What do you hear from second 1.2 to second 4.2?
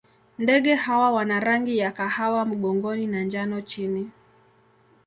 rangi ya kahawa mgongoni na njano chini.